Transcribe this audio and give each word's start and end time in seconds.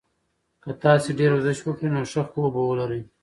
که 0.63 0.71
تاسي 0.83 1.11
ډېر 1.19 1.29
ورزش 1.33 1.59
وکړئ 1.63 1.87
نو 1.95 2.01
ښه 2.11 2.21
خوب 2.29 2.45
به 2.53 2.61
ولرئ. 2.65 3.01